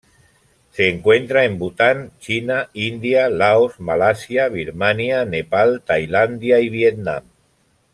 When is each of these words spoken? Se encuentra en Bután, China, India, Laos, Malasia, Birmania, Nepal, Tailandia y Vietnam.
Se 0.71 0.89
encuentra 0.89 1.45
en 1.45 1.59
Bután, 1.59 2.11
China, 2.19 2.71
India, 2.73 3.29
Laos, 3.29 3.79
Malasia, 3.79 4.47
Birmania, 4.47 5.25
Nepal, 5.25 5.83
Tailandia 5.85 6.59
y 6.59 6.69
Vietnam. 6.69 7.23